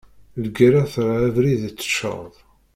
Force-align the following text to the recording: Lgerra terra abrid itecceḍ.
Lgerra 0.43 0.83
terra 0.93 1.15
abrid 1.27 1.61
itecceḍ. 1.69 2.33